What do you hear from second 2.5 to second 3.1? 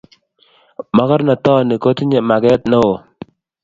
neo